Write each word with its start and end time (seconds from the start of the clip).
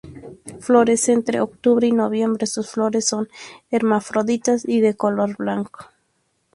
Florece 0.59 1.11
entre 1.13 1.41
octubre 1.41 1.85
y 1.85 1.91
noviembre, 1.91 2.47
sus 2.47 2.71
flores 2.71 3.05
son 3.05 3.29
hermafroditas 3.69 4.67
y 4.67 4.81
de 4.81 4.95
color 4.95 5.37
blanco. 5.37 5.91